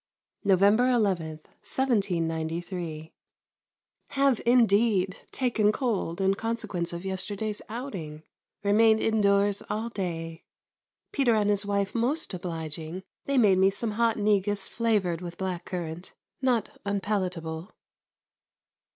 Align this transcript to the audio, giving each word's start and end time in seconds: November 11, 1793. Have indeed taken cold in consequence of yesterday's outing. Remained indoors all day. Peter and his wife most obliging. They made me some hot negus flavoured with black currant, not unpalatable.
November 0.43 0.87
11, 0.89 1.27
1793. 1.61 3.13
Have 4.07 4.41
indeed 4.47 5.17
taken 5.31 5.71
cold 5.71 6.19
in 6.19 6.33
consequence 6.33 6.91
of 6.91 7.05
yesterday's 7.05 7.61
outing. 7.69 8.23
Remained 8.63 8.99
indoors 8.99 9.61
all 9.69 9.89
day. 9.89 10.43
Peter 11.11 11.35
and 11.35 11.51
his 11.51 11.67
wife 11.67 11.93
most 11.93 12.33
obliging. 12.33 13.03
They 13.25 13.37
made 13.37 13.59
me 13.59 13.69
some 13.69 13.91
hot 13.91 14.17
negus 14.17 14.67
flavoured 14.67 15.21
with 15.21 15.37
black 15.37 15.65
currant, 15.65 16.15
not 16.41 16.79
unpalatable. 16.83 17.71